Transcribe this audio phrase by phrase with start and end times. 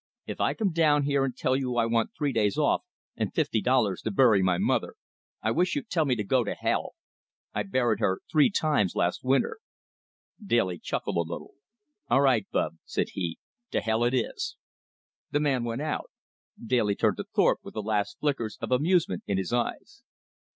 [0.25, 2.81] "If I come down here and tell you I want three days off
[3.15, 4.95] and fifty dollars to bury my mother,
[5.43, 6.95] I wish you'd tell me to go to hell!
[7.53, 9.59] I buried her three times last winter!"
[10.43, 11.51] Daly chuckled a little.
[12.09, 13.37] "All right, Bub," said he,
[13.69, 14.57] "to hell it is."
[15.29, 16.09] The man went out.
[16.65, 20.01] Daly turned to Thorpe with the last flickers of amusement in his eyes.